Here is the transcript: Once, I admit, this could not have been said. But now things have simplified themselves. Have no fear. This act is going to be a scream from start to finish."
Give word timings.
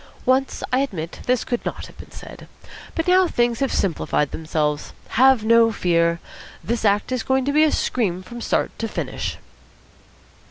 Once, 0.25 0.63
I 0.73 0.79
admit, 0.79 1.19
this 1.27 1.43
could 1.43 1.63
not 1.63 1.85
have 1.85 1.95
been 1.99 2.09
said. 2.09 2.47
But 2.95 3.07
now 3.07 3.27
things 3.27 3.59
have 3.59 3.71
simplified 3.71 4.31
themselves. 4.31 4.93
Have 5.09 5.45
no 5.45 5.71
fear. 5.71 6.19
This 6.63 6.83
act 6.85 7.11
is 7.11 7.21
going 7.21 7.45
to 7.45 7.53
be 7.53 7.63
a 7.63 7.71
scream 7.71 8.23
from 8.23 8.41
start 8.41 8.71
to 8.79 8.87
finish." 8.87 9.37